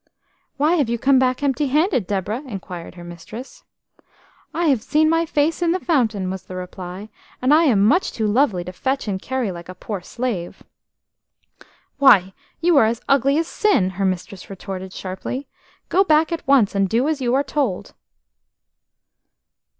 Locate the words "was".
6.31-6.41